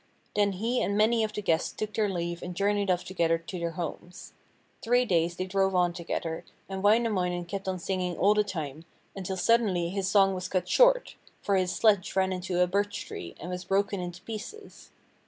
[0.35, 3.59] Then he and many of the guests took their leave and journeyed off together to
[3.59, 4.33] their homes.
[4.81, 8.85] Three days they drove on together, and Wainamoinen kept on singing all the time,
[9.15, 13.35] until suddenly his song was cut short, for his sledge ran into a birch tree
[13.39, 14.89] and was broken into pieces.